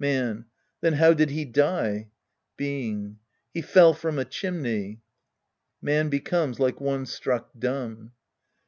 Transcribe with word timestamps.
Man. 0.00 0.46
Then 0.80 0.94
how 0.94 1.12
did 1.14 1.30
he 1.30 1.44
die? 1.44 2.10
Being. 2.56 3.20
He 3.54 3.62
fell 3.62 3.94
from 3.94 4.18
a 4.18 4.24
chimney. 4.24 5.00
{Man 5.80 6.08
becomes 6.08 6.58
like 6.58 6.80
one 6.80 7.06
struck 7.06 7.50
dumb.) 7.56 8.10